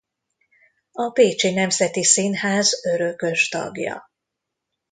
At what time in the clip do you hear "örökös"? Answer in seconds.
2.85-3.49